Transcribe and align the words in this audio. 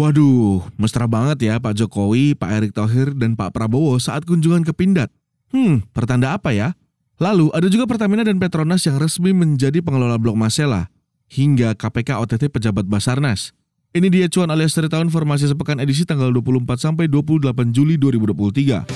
Waduh, 0.00 0.64
mesra 0.80 1.04
banget 1.04 1.44
ya 1.44 1.60
Pak 1.60 1.76
Jokowi, 1.76 2.32
Pak 2.32 2.48
Erick 2.56 2.72
Thohir, 2.72 3.12
dan 3.12 3.36
Pak 3.36 3.52
Prabowo 3.52 4.00
saat 4.00 4.24
kunjungan 4.24 4.64
ke 4.64 4.72
Pindad. 4.72 5.12
Hmm, 5.52 5.84
pertanda 5.92 6.32
apa 6.32 6.56
ya? 6.56 6.72
Lalu 7.20 7.52
ada 7.52 7.68
juga 7.68 7.84
Pertamina 7.84 8.24
dan 8.24 8.40
Petronas 8.40 8.80
yang 8.88 8.96
resmi 8.96 9.36
menjadi 9.36 9.84
pengelola 9.84 10.16
Blok 10.16 10.40
Masela, 10.40 10.88
hingga 11.28 11.76
KPK 11.76 12.16
OTT 12.16 12.48
pejabat 12.48 12.88
Basarnas. 12.88 13.52
Ini 13.92 14.08
dia 14.08 14.24
cuan 14.32 14.48
alias 14.48 14.72
cerita 14.72 14.96
informasi 15.04 15.52
sepekan 15.52 15.76
edisi 15.76 16.08
tanggal 16.08 16.32
24 16.32 16.80
sampai 16.80 17.04
28 17.04 17.52
Juli 17.68 18.00
2023. 18.00 18.88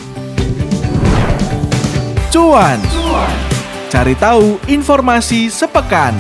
Cuan. 2.33 2.81
Cari 3.93 4.15
tahu 4.17 4.57
informasi 4.73 5.53
sepekan. 5.53 6.17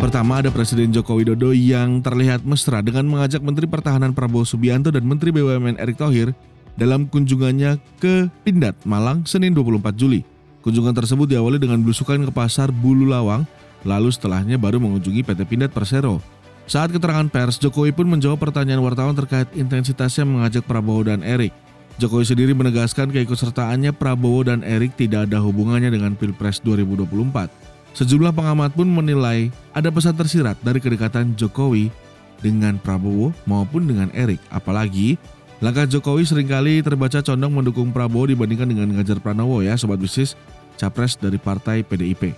Pertama 0.00 0.40
ada 0.40 0.48
Presiden 0.48 0.88
Joko 0.96 1.20
Widodo 1.20 1.52
yang 1.52 2.00
terlihat 2.00 2.40
mesra 2.48 2.80
dengan 2.80 3.04
mengajak 3.04 3.44
Menteri 3.44 3.68
Pertahanan 3.68 4.16
Prabowo 4.16 4.48
Subianto 4.48 4.88
dan 4.88 5.04
Menteri 5.04 5.28
BUMN 5.28 5.76
Erick 5.76 6.00
Thohir 6.00 6.32
dalam 6.80 7.04
kunjungannya 7.04 7.76
ke 8.00 8.32
Pindad, 8.40 8.72
Malang, 8.88 9.28
Senin 9.28 9.52
24 9.52 9.92
Juli. 10.00 10.24
Kunjungan 10.64 10.96
tersebut 10.96 11.28
diawali 11.28 11.60
dengan 11.60 11.84
belusukan 11.84 12.16
ke 12.24 12.32
pasar 12.32 12.72
Bulu 12.72 13.12
Lawang, 13.12 13.44
lalu 13.84 14.08
setelahnya 14.08 14.56
baru 14.56 14.80
mengunjungi 14.80 15.20
PT 15.20 15.44
Pindad 15.44 15.68
Persero. 15.68 16.24
Saat 16.64 16.96
keterangan 16.96 17.28
pers, 17.28 17.60
Jokowi 17.60 17.92
pun 17.92 18.08
menjawab 18.08 18.40
pertanyaan 18.40 18.80
wartawan 18.80 19.12
terkait 19.12 19.52
intensitasnya 19.52 20.24
mengajak 20.24 20.64
Prabowo 20.64 21.04
dan 21.04 21.20
Erik. 21.20 21.52
Jokowi 22.00 22.24
sendiri 22.24 22.56
menegaskan 22.56 23.12
keikutsertaannya 23.12 23.92
Prabowo 23.92 24.48
dan 24.48 24.64
Erik 24.64 24.96
tidak 24.96 25.28
ada 25.28 25.44
hubungannya 25.44 25.92
dengan 25.92 26.16
Pilpres 26.16 26.64
2024. 26.64 27.69
Sejumlah 28.00 28.32
pengamat 28.32 28.72
pun 28.72 28.88
menilai 28.88 29.52
ada 29.76 29.92
pesan 29.92 30.16
tersirat 30.16 30.56
dari 30.64 30.80
kedekatan 30.80 31.36
Jokowi 31.36 31.92
dengan 32.40 32.80
Prabowo 32.80 33.28
maupun 33.44 33.84
dengan 33.84 34.08
Erik. 34.16 34.40
Apalagi 34.48 35.20
langkah 35.60 35.84
Jokowi 35.84 36.24
sering 36.24 36.48
kali 36.48 36.80
terbaca 36.80 37.20
condong 37.20 37.52
mendukung 37.52 37.92
Prabowo 37.92 38.24
dibandingkan 38.24 38.72
dengan 38.72 38.88
Ganjar 38.96 39.20
Pranowo 39.20 39.60
ya 39.60 39.76
sobat 39.76 40.00
bisnis 40.00 40.32
capres 40.80 41.20
dari 41.20 41.36
partai 41.36 41.84
PDIP. 41.84 42.32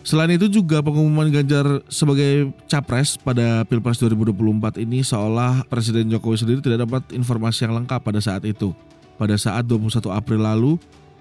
Selain 0.00 0.32
itu 0.32 0.48
juga 0.48 0.80
pengumuman 0.80 1.28
Ganjar 1.28 1.84
sebagai 1.92 2.48
capres 2.64 3.20
pada 3.20 3.68
Pilpres 3.68 4.00
2024 4.00 4.80
ini 4.80 5.04
seolah 5.04 5.68
Presiden 5.68 6.08
Jokowi 6.08 6.40
sendiri 6.40 6.64
tidak 6.64 6.88
dapat 6.88 7.04
informasi 7.12 7.68
yang 7.68 7.76
lengkap 7.84 8.00
pada 8.00 8.24
saat 8.24 8.48
itu. 8.48 8.72
Pada 9.20 9.36
saat 9.36 9.68
21 9.68 10.08
April 10.08 10.40
lalu, 10.40 10.72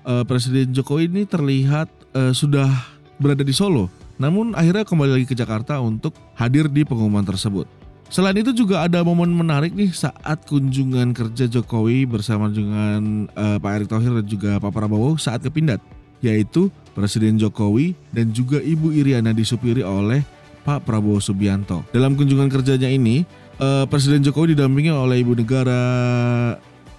eh, 0.08 0.24
Presiden 0.24 0.72
Jokowi 0.72 1.12
ini 1.12 1.28
terlihat 1.28 1.92
eh, 2.16 2.32
sudah 2.32 3.01
berada 3.22 3.46
di 3.46 3.54
Solo, 3.54 3.88
namun 4.18 4.58
akhirnya 4.58 4.82
kembali 4.82 5.22
lagi 5.22 5.28
ke 5.30 5.38
Jakarta 5.38 5.78
untuk 5.78 6.18
hadir 6.34 6.66
di 6.66 6.82
pengumuman 6.82 7.22
tersebut. 7.22 7.70
Selain 8.12 8.36
itu 8.36 8.52
juga 8.52 8.84
ada 8.84 9.00
momen 9.08 9.32
menarik 9.32 9.72
nih 9.72 9.96
saat 9.96 10.44
kunjungan 10.44 11.16
kerja 11.16 11.48
Jokowi 11.48 12.04
bersama 12.04 12.52
dengan 12.52 13.32
uh, 13.40 13.56
Pak 13.56 13.72
Erick 13.72 13.88
Thohir 13.88 14.12
dan 14.20 14.28
juga 14.28 14.60
Pak 14.60 14.74
Prabowo 14.76 15.16
saat 15.16 15.40
ke 15.40 15.48
Pindad, 15.48 15.80
yaitu 16.20 16.68
Presiden 16.92 17.40
Jokowi 17.40 17.96
dan 18.12 18.36
juga 18.36 18.60
Ibu 18.60 18.92
Iriana 18.92 19.32
disupiri 19.32 19.80
oleh 19.80 20.28
Pak 20.68 20.84
Prabowo 20.84 21.24
Subianto. 21.24 21.88
Dalam 21.96 22.20
kunjungan 22.20 22.52
kerjanya 22.52 22.92
ini, 22.92 23.24
uh, 23.64 23.88
Presiden 23.88 24.20
Jokowi 24.28 24.60
didampingi 24.60 24.92
oleh 24.92 25.24
Ibu 25.24 25.40
Negara 25.40 25.80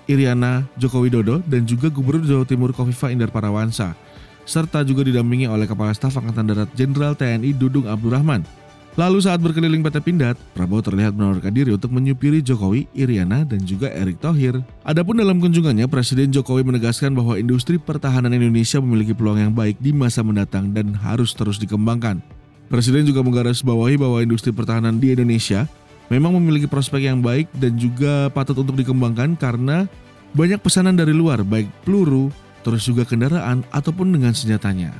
Iriana 0.08 0.66
Joko 0.80 1.04
Widodo 1.04 1.44
dan 1.46 1.68
juga 1.68 1.92
Gubernur 1.92 2.24
Jawa 2.26 2.44
Timur 2.48 2.72
Kofifa 2.74 3.12
Indar 3.12 3.30
Parawansa 3.30 3.94
serta 4.44 4.82
juga 4.82 5.06
didampingi 5.06 5.46
oleh 5.46 5.66
Kepala 5.66 5.94
Staf 5.94 6.18
Angkatan 6.18 6.50
Darat 6.50 6.70
Jenderal 6.74 7.14
TNI 7.14 7.54
Dudung 7.54 7.86
Abdurrahman. 7.86 8.42
Lalu 8.92 9.24
saat 9.24 9.40
berkeliling 9.40 9.80
PT 9.80 10.04
Pindad, 10.04 10.36
Prabowo 10.52 10.84
terlihat 10.84 11.16
menawarkan 11.16 11.48
diri 11.48 11.72
untuk 11.72 11.96
menyupiri 11.96 12.44
Jokowi, 12.44 12.92
Iriana, 12.92 13.40
dan 13.40 13.64
juga 13.64 13.88
Erick 13.88 14.20
Thohir. 14.20 14.60
Adapun 14.84 15.16
dalam 15.16 15.40
kunjungannya, 15.40 15.88
Presiden 15.88 16.28
Jokowi 16.28 16.60
menegaskan 16.60 17.16
bahwa 17.16 17.40
industri 17.40 17.80
pertahanan 17.80 18.36
Indonesia 18.36 18.84
memiliki 18.84 19.16
peluang 19.16 19.48
yang 19.48 19.52
baik 19.56 19.80
di 19.80 19.96
masa 19.96 20.20
mendatang 20.20 20.76
dan 20.76 20.92
harus 20.92 21.32
terus 21.32 21.56
dikembangkan. 21.56 22.20
Presiden 22.68 23.08
juga 23.08 23.24
menggarisbawahi 23.24 23.96
bahwa 23.96 24.20
industri 24.20 24.52
pertahanan 24.52 25.00
di 25.00 25.16
Indonesia 25.16 25.64
memang 26.12 26.36
memiliki 26.36 26.68
prospek 26.68 27.08
yang 27.08 27.24
baik 27.24 27.48
dan 27.56 27.80
juga 27.80 28.28
patut 28.28 28.60
untuk 28.60 28.76
dikembangkan 28.76 29.40
karena 29.40 29.88
banyak 30.36 30.60
pesanan 30.60 31.00
dari 31.00 31.16
luar, 31.16 31.40
baik 31.40 31.68
peluru, 31.88 32.28
terus 32.62 32.86
juga 32.86 33.02
kendaraan 33.02 33.66
ataupun 33.74 34.10
dengan 34.10 34.32
senjatanya. 34.32 34.94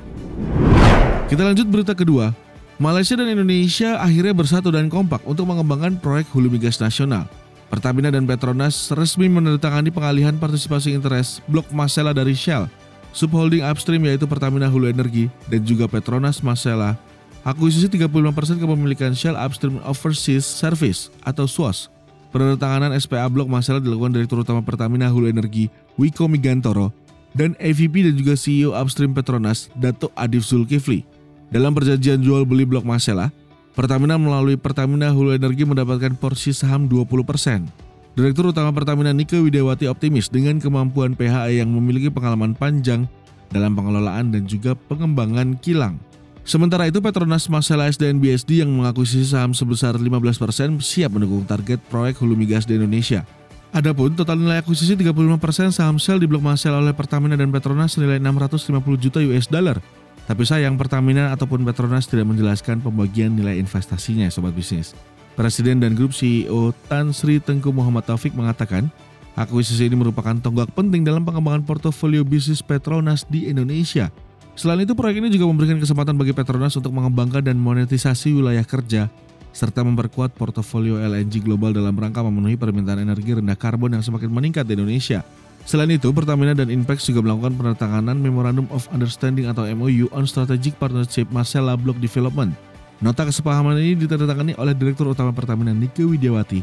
Kita 1.31 1.41
lanjut 1.43 1.65
berita 1.65 1.97
kedua. 1.97 2.35
Malaysia 2.77 3.15
dan 3.15 3.31
Indonesia 3.31 3.97
akhirnya 3.97 4.35
bersatu 4.35 4.69
dan 4.69 4.91
kompak 4.91 5.23
untuk 5.23 5.47
mengembangkan 5.47 5.97
proyek 5.97 6.27
hulu 6.35 6.51
migas 6.51 6.77
nasional. 6.77 7.25
Pertamina 7.73 8.13
dan 8.13 8.29
Petronas 8.29 8.93
resmi 8.93 9.25
menandatangani 9.25 9.89
pengalihan 9.89 10.37
partisipasi 10.37 10.93
interest 10.93 11.41
blok 11.49 11.65
Masela 11.73 12.13
dari 12.13 12.37
Shell. 12.37 12.69
Subholding 13.13 13.65
upstream 13.65 14.05
yaitu 14.05 14.29
Pertamina 14.29 14.69
Hulu 14.69 14.89
Energi 14.89 15.29
dan 15.49 15.61
juga 15.65 15.89
Petronas 15.89 16.41
Masela 16.41 16.97
akuisisi 17.41 17.89
35% 17.89 18.61
kepemilikan 18.61 19.13
Shell 19.17 19.37
Upstream 19.37 19.81
Overseas 19.85 20.45
Service 20.45 21.09
atau 21.25 21.49
SWOS. 21.49 21.89
Penandatanganan 22.33 22.97
SPA 22.97 23.29
Blok 23.29 23.45
Masela 23.45 23.77
dilakukan 23.77 24.17
Direktur 24.17 24.41
Utama 24.41 24.65
Pertamina 24.65 25.09
Hulu 25.09 25.29
Energi 25.29 25.69
Wiko 25.97 26.25
Migantoro 26.25 26.89
dan 27.33 27.57
EVP 27.57 28.05
dan 28.09 28.15
juga 28.17 28.33
CEO 28.37 28.73
Upstream 28.77 29.13
Petronas, 29.13 29.69
Dato 29.77 30.13
Adif 30.13 30.45
Zulkifli. 30.45 31.05
Dalam 31.53 31.73
perjanjian 31.77 32.21
jual 32.21 32.45
beli 32.49 32.65
blok 32.65 32.85
Masela, 32.85 33.29
Pertamina 33.73 34.17
melalui 34.17 34.57
Pertamina 34.57 35.09
Hulu 35.09 35.33
Energi 35.33 35.65
mendapatkan 35.65 36.13
porsi 36.17 36.53
saham 36.53 36.85
20%. 36.85 37.65
Direktur 38.13 38.53
Utama 38.53 38.69
Pertamina 38.69 39.09
Nike 39.09 39.41
Widewati 39.41 39.89
optimis 39.89 40.29
dengan 40.29 40.61
kemampuan 40.61 41.17
PHE 41.17 41.65
yang 41.65 41.73
memiliki 41.73 42.13
pengalaman 42.13 42.53
panjang 42.53 43.09
dalam 43.49 43.73
pengelolaan 43.73 44.29
dan 44.29 44.45
juga 44.45 44.77
pengembangan 44.85 45.57
kilang. 45.57 45.97
Sementara 46.45 46.85
itu 46.85 47.01
Petronas 47.01 47.49
Masela 47.49 47.89
SDN 47.89 48.21
BSD 48.21 48.61
yang 48.61 48.69
mengakuisisi 48.69 49.33
saham 49.33 49.55
sebesar 49.55 49.97
15% 49.97 50.77
siap 50.83 51.15
mendukung 51.15 51.47
target 51.47 51.81
proyek 51.87 52.19
hulu 52.21 52.37
migas 52.37 52.69
di 52.69 52.77
Indonesia. 52.77 53.25
Adapun 53.73 54.13
total 54.13 54.37
nilai 54.37 54.61
akuisisi 54.61 54.93
35% 54.93 55.73
saham 55.73 55.97
sel 55.97 56.21
di 56.21 56.29
blok 56.29 56.45
Masel 56.45 56.77
oleh 56.77 56.93
Pertamina 56.93 57.33
dan 57.33 57.49
Petronas 57.49 57.97
senilai 57.97 58.21
650 58.21 58.69
juta 59.01 59.17
US 59.17 59.49
dollar. 59.49 59.81
Tapi 60.29 60.45
sayang 60.45 60.77
Pertamina 60.77 61.33
ataupun 61.33 61.65
Petronas 61.65 62.05
tidak 62.05 62.29
menjelaskan 62.29 62.85
pembagian 62.85 63.33
nilai 63.33 63.57
investasinya 63.57 64.29
sobat 64.29 64.53
bisnis. 64.53 64.93
Presiden 65.33 65.81
dan 65.81 65.97
grup 65.97 66.13
CEO 66.13 66.69
Tan 66.85 67.09
Sri 67.17 67.41
Tengku 67.41 67.73
Muhammad 67.73 68.05
Taufik 68.05 68.37
mengatakan, 68.37 68.93
akuisisi 69.33 69.89
ini 69.89 69.97
merupakan 69.97 70.37
tonggak 70.37 70.69
penting 70.77 71.01
dalam 71.01 71.25
pengembangan 71.25 71.65
portofolio 71.65 72.21
bisnis 72.21 72.61
Petronas 72.61 73.25
di 73.25 73.49
Indonesia. 73.49 74.13
Selain 74.53 74.85
itu, 74.85 74.93
proyek 74.93 75.17
ini 75.17 75.33
juga 75.33 75.49
memberikan 75.49 75.81
kesempatan 75.81 76.13
bagi 76.13 76.37
Petronas 76.37 76.77
untuk 76.77 76.93
mengembangkan 76.93 77.41
dan 77.41 77.57
monetisasi 77.57 78.37
wilayah 78.37 78.61
kerja 78.61 79.09
serta 79.53 79.85
memperkuat 79.85 80.33
portofolio 80.33 80.97
LNG 80.97 81.45
global 81.45 81.71
dalam 81.71 81.93
rangka 81.93 82.25
memenuhi 82.25 82.57
permintaan 82.57 83.05
energi 83.05 83.37
rendah 83.37 83.55
karbon 83.55 83.93
yang 83.93 84.03
semakin 84.03 84.33
meningkat 84.33 84.65
di 84.65 84.73
Indonesia. 84.75 85.21
Selain 85.63 85.87
itu, 85.87 86.11
Pertamina 86.11 86.51
dan 86.51 86.67
Inpex 86.67 87.07
juga 87.07 87.23
melakukan 87.23 87.55
penandatanganan 87.55 88.19
Memorandum 88.19 88.67
of 88.73 88.89
Understanding 88.91 89.47
atau 89.47 89.63
MOU 89.71 90.11
on 90.11 90.27
Strategic 90.27 90.75
Partnership 90.75 91.31
Marcella 91.31 91.79
Block 91.79 91.95
Development. 92.03 92.51
Nota 92.99 93.23
kesepahaman 93.23 93.79
ini 93.79 93.95
ditandatangani 93.95 94.59
oleh 94.59 94.75
Direktur 94.75 95.07
Utama 95.07 95.31
Pertamina 95.31 95.71
Nike 95.71 96.03
Widiawati 96.03 96.59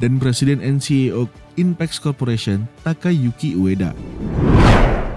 dan 0.00 0.20
Presiden 0.20 0.60
NCEO 0.60 1.30
Inpex 1.56 1.96
Corporation 1.96 2.68
Takayuki 2.84 3.56
Ueda. 3.56 3.96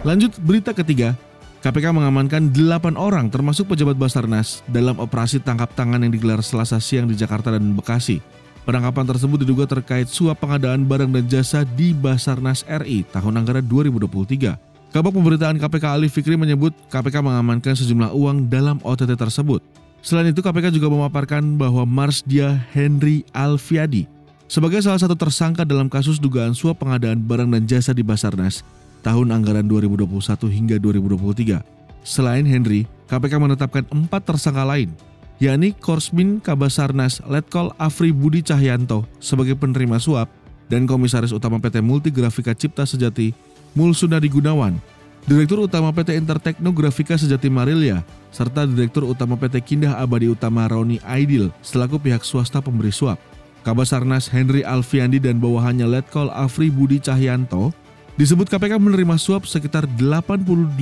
Lanjut 0.06 0.38
berita 0.40 0.72
ketiga, 0.72 1.18
KPK 1.62 1.96
mengamankan 1.96 2.52
8 2.52 2.98
orang 3.00 3.32
termasuk 3.32 3.72
pejabat 3.72 3.96
Basarnas 3.96 4.66
dalam 4.68 5.00
operasi 5.00 5.40
tangkap 5.40 5.72
tangan 5.76 6.04
yang 6.04 6.12
digelar 6.12 6.40
selasa 6.44 6.82
siang 6.82 7.08
di 7.08 7.16
Jakarta 7.16 7.54
dan 7.56 7.76
Bekasi. 7.76 8.20
Penangkapan 8.66 9.06
tersebut 9.06 9.46
diduga 9.46 9.70
terkait 9.70 10.10
suap 10.10 10.42
pengadaan 10.42 10.90
barang 10.90 11.14
dan 11.14 11.26
jasa 11.30 11.62
di 11.64 11.94
Basarnas 11.94 12.66
RI 12.66 13.06
tahun 13.14 13.46
anggaran 13.46 13.62
2023. 13.62 14.58
Kabak 14.90 15.12
pemberitaan 15.12 15.62
KPK 15.62 15.86
Ali 15.86 16.08
Fikri 16.10 16.34
menyebut 16.34 16.74
KPK 16.90 17.22
mengamankan 17.22 17.78
sejumlah 17.78 18.16
uang 18.16 18.50
dalam 18.50 18.82
OTT 18.82 19.14
tersebut. 19.14 19.62
Selain 20.02 20.32
itu 20.32 20.42
KPK 20.42 20.74
juga 20.74 20.90
memaparkan 20.90 21.60
bahwa 21.62 21.86
Marsdia 21.86 22.54
Henry 22.74 23.22
Alfiadi 23.34 24.16
sebagai 24.46 24.78
salah 24.86 25.02
satu 25.02 25.18
tersangka 25.18 25.66
dalam 25.66 25.90
kasus 25.90 26.22
dugaan 26.22 26.54
suap 26.54 26.86
pengadaan 26.86 27.18
barang 27.18 27.50
dan 27.50 27.66
jasa 27.66 27.92
di 27.94 28.06
Basarnas 28.06 28.62
tahun 29.06 29.30
anggaran 29.30 29.70
2021 29.70 30.10
hingga 30.50 30.76
2023. 30.82 31.62
Selain 32.02 32.46
Henry, 32.50 32.90
KPK 33.06 33.38
menetapkan 33.38 33.86
empat 33.94 34.26
tersangka 34.26 34.66
lain, 34.66 34.90
yakni 35.38 35.78
Korsmin 35.78 36.42
Kabasarnas 36.42 37.22
Letkol 37.30 37.70
Afri 37.78 38.10
Budi 38.10 38.42
Cahyanto 38.42 39.06
sebagai 39.22 39.54
penerima 39.54 40.02
suap 40.02 40.26
dan 40.66 40.90
Komisaris 40.90 41.30
Utama 41.30 41.62
PT 41.62 41.86
Multigrafika 41.86 42.58
Cipta 42.58 42.90
Sejati 42.90 43.30
Mulsunadi 43.78 44.26
Gunawan 44.26 44.82
Direktur 45.26 45.66
Utama 45.66 45.90
PT 45.90 46.22
Interteknografika 46.22 47.18
Sejati 47.18 47.50
Marilia, 47.50 48.06
serta 48.30 48.70
Direktur 48.70 49.10
Utama 49.10 49.34
PT 49.34 49.58
Kindah 49.66 49.98
Abadi 49.98 50.30
Utama 50.30 50.70
Roni 50.70 51.02
Aidil 51.02 51.50
selaku 51.66 51.98
pihak 51.98 52.22
swasta 52.22 52.62
pemberi 52.62 52.94
suap. 52.94 53.18
Kabasarnas 53.66 54.30
Henry 54.30 54.62
Alfiandi 54.62 55.18
dan 55.18 55.42
bawahannya 55.42 55.90
Letkol 55.90 56.30
Afri 56.30 56.70
Budi 56.70 57.02
Cahyanto 57.02 57.74
disebut 58.16 58.48
KPK 58.48 58.80
menerima 58.80 59.16
suap 59.20 59.44
sekitar 59.48 59.88
88,3 60.00 60.80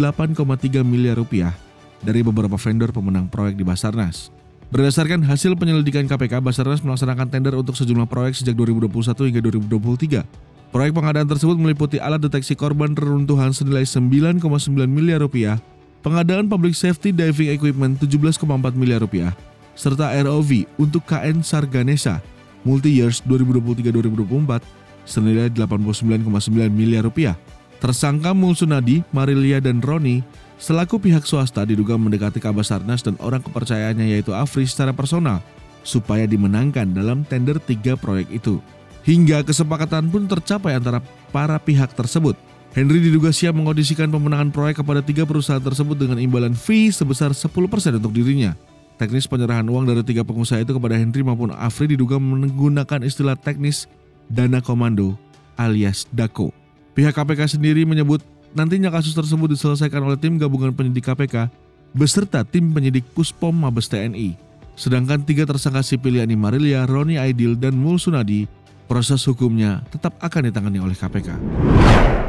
miliar 0.86 1.18
rupiah 1.18 1.54
dari 2.02 2.22
beberapa 2.22 2.58
vendor 2.58 2.94
pemenang 2.94 3.30
proyek 3.30 3.58
di 3.58 3.66
Basarnas. 3.66 4.30
Berdasarkan 4.74 5.22
hasil 5.26 5.54
penyelidikan 5.54 6.10
KPK, 6.10 6.42
Basarnas 6.42 6.82
melaksanakan 6.82 7.30
tender 7.30 7.54
untuk 7.54 7.78
sejumlah 7.78 8.10
proyek 8.10 8.38
sejak 8.38 8.58
2021 8.58 9.30
hingga 9.30 9.42
2023 9.46 10.54
Proyek 10.74 10.90
pengadaan 10.90 11.30
tersebut 11.30 11.54
meliputi 11.54 12.02
alat 12.02 12.18
deteksi 12.18 12.58
korban 12.58 12.98
reruntuhan 12.98 13.54
senilai 13.54 13.86
9,9 13.86 14.42
miliar 14.90 15.22
rupiah, 15.22 15.62
pengadaan 16.02 16.50
public 16.50 16.74
safety 16.74 17.14
diving 17.14 17.54
equipment 17.54 18.02
17,4 18.02 18.42
miliar 18.74 18.98
rupiah, 19.06 19.38
serta 19.78 20.10
ROV 20.26 20.66
untuk 20.82 21.06
KN 21.06 21.46
Sarganesa 21.46 22.26
multi 22.66 22.90
years 22.90 23.22
2023-2024 23.30 24.66
senilai 25.04 25.52
89,9 25.52 26.28
miliar 26.72 27.04
rupiah. 27.06 27.36
Tersangka 27.84 28.32
Mulsunadi, 28.32 29.04
Marilia, 29.12 29.60
dan 29.60 29.84
Roni 29.84 30.24
selaku 30.56 31.04
pihak 31.04 31.28
swasta 31.28 31.68
diduga 31.68 32.00
mendekati 32.00 32.40
Kabasarnas 32.40 33.04
dan 33.04 33.20
orang 33.20 33.44
kepercayaannya 33.44 34.16
yaitu 34.16 34.32
Afri 34.32 34.64
secara 34.64 34.96
personal 34.96 35.44
supaya 35.84 36.24
dimenangkan 36.24 36.96
dalam 36.96 37.28
tender 37.28 37.60
tiga 37.60 38.00
proyek 38.00 38.32
itu. 38.32 38.64
Hingga 39.04 39.44
kesepakatan 39.44 40.08
pun 40.08 40.32
tercapai 40.32 40.80
antara 40.80 41.04
para 41.36 41.60
pihak 41.60 41.92
tersebut. 41.92 42.40
Henry 42.72 43.04
diduga 43.04 43.30
siap 43.30 43.54
mengondisikan 43.54 44.10
pemenangan 44.10 44.50
proyek 44.50 44.82
kepada 44.82 45.04
tiga 45.04 45.28
perusahaan 45.28 45.62
tersebut 45.62 45.94
dengan 45.94 46.18
imbalan 46.18 46.56
fee 46.56 46.90
sebesar 46.90 47.36
10% 47.36 47.52
untuk 48.00 48.16
dirinya. 48.16 48.56
Teknis 48.98 49.28
penyerahan 49.28 49.68
uang 49.68 49.86
dari 49.86 50.02
tiga 50.02 50.24
pengusaha 50.24 50.64
itu 50.64 50.72
kepada 50.74 50.96
Henry 50.98 51.22
maupun 51.22 51.52
Afri 51.54 51.92
diduga 51.92 52.18
menggunakan 52.18 53.04
istilah 53.04 53.36
teknis 53.38 53.92
dana 54.30 54.60
komando 54.60 55.16
alias 55.56 56.06
DAKO. 56.12 56.52
Pihak 56.94 57.18
KPK 57.18 57.58
sendiri 57.58 57.84
menyebut 57.84 58.22
nantinya 58.54 58.94
kasus 58.94 59.18
tersebut 59.18 59.58
diselesaikan 59.58 60.06
oleh 60.06 60.18
tim 60.20 60.38
gabungan 60.38 60.70
penyidik 60.74 61.10
KPK 61.10 61.50
beserta 61.94 62.42
tim 62.46 62.74
penyidik 62.74 63.06
Puspom 63.14 63.54
Mabes 63.54 63.90
TNI. 63.90 64.38
Sedangkan 64.74 65.22
tiga 65.22 65.46
tersangka 65.46 65.86
sipil 65.86 66.18
yakni 66.18 66.34
Marilia, 66.34 66.90
Roni 66.90 67.22
Aidil, 67.22 67.54
dan 67.54 67.78
Mulsunadi 67.78 68.50
proses 68.90 69.22
hukumnya 69.30 69.86
tetap 69.94 70.18
akan 70.22 70.50
ditangani 70.50 70.82
oleh 70.82 70.98
KPK. 70.98 71.38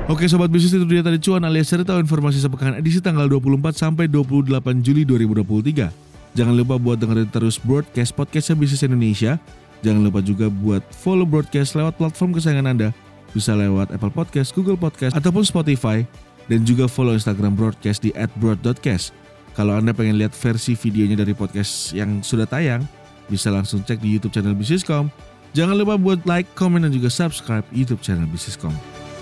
Oke 0.05 0.29
sobat 0.29 0.53
bisnis 0.53 0.77
itu 0.77 0.85
dia 0.85 1.01
tadi 1.01 1.17
cuan 1.17 1.41
alias 1.49 1.73
cerita 1.73 1.97
informasi 1.97 2.37
sepekan 2.37 2.77
edisi 2.77 3.01
tanggal 3.01 3.25
24 3.25 3.73
sampai 3.73 4.05
28 4.05 4.85
Juli 4.85 5.09
2023. 5.09 6.37
Jangan 6.37 6.55
lupa 6.57 6.77
buat 6.77 7.01
dengerin 7.01 7.31
terus 7.33 7.57
broadcast 7.57 8.13
podcastnya 8.13 8.59
Bisnis 8.59 8.85
Indonesia. 8.85 9.41
Jangan 9.85 10.01
lupa 10.01 10.25
juga 10.25 10.49
buat 10.49 10.81
follow 10.97 11.29
broadcast 11.29 11.77
lewat 11.77 12.01
platform 12.01 12.33
kesayangan 12.33 12.73
Anda. 12.73 12.89
Bisa 13.37 13.53
lewat 13.53 13.93
Apple 13.93 14.15
Podcast, 14.15 14.57
Google 14.57 14.81
Podcast, 14.81 15.13
ataupun 15.13 15.45
Spotify. 15.45 16.01
Dan 16.49 16.65
juga 16.65 16.89
follow 16.89 17.13
Instagram 17.13 17.57
broadcast 17.57 18.01
di 18.05 18.13
@broad.cast. 18.41 19.13
Kalau 19.53 19.77
Anda 19.77 19.93
pengen 19.93 20.17
lihat 20.17 20.33
versi 20.33 20.73
videonya 20.77 21.21
dari 21.21 21.33
podcast 21.37 21.93
yang 21.93 22.21
sudah 22.21 22.45
tayang, 22.45 22.85
bisa 23.29 23.49
langsung 23.49 23.81
cek 23.81 24.01
di 24.01 24.13
YouTube 24.13 24.33
channel 24.33 24.53
Bisniscom 24.53 25.09
Jangan 25.55 25.79
lupa 25.79 25.95
buat 25.95 26.27
like, 26.27 26.51
komen, 26.59 26.83
dan 26.83 26.91
juga 26.91 27.07
subscribe 27.07 27.63
YouTube 27.71 28.03
channel 28.03 28.27
Bisniscom. 28.27 28.75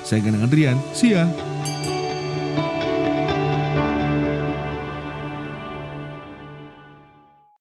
Saya 0.02 0.24
Ganang 0.24 0.48
Adrian, 0.48 0.80
see 0.96 1.12
ya! 1.12 1.28